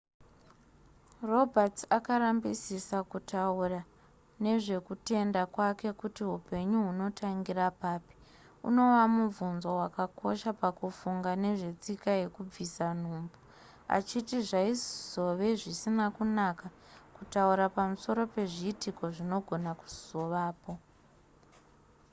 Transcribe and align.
roberts 1.31 1.81
akarambisisa 1.97 2.97
kutaura 3.11 3.81
nezvekutenda 4.43 5.41
kwake 5.53 5.89
kuti 6.01 6.21
hupenyu 6.31 6.77
hunotangira 6.87 7.65
papi 7.81 8.15
unova 8.67 9.03
mubvunzo 9.15 9.69
wakakosha 9.81 10.49
pakufunga 10.61 11.31
nezvetsika 11.43 12.09
yekubvisa 12.21 12.85
nhumbu 13.01 13.35
achiti 13.95 14.35
zvaizove 14.49 15.47
zvisina 15.61 16.05
kunaka 16.15 16.65
kutaura 17.15 17.65
pamusoro 17.75 18.21
pezviitiko 18.33 19.03
zvinogona 19.15 19.71
kuzovapo 19.79 20.71